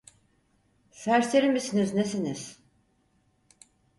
Serseri 0.91 1.49
misiniz 1.51 1.93
nesiniz? 1.93 2.59